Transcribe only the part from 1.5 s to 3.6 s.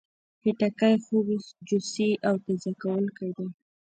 جوسي او تازه کوونکی دی.